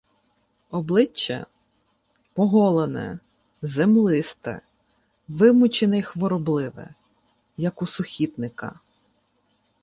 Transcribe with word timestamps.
Обличчя- 0.71 1.45
поголене, 2.33 3.19
землисте, 3.61 4.61
вимучене 5.27 5.97
й 5.99 6.01
хворобливе, 6.01 6.95
яку 7.57 7.85
сухітника. 7.85 8.79